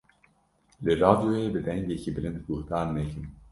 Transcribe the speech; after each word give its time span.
Li 0.83 0.91
radyoyê 1.01 1.47
bi 1.53 1.59
dengekî 1.67 2.11
bilind 2.15 2.39
guhdar 2.47 2.87
nekin. 2.95 3.25